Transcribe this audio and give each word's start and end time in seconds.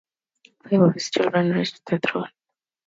Five 0.63 0.81
of 0.81 0.93
his 0.95 1.11
children 1.11 1.51
reached 1.51 1.85
the 1.85 1.99
throne. 1.99 2.25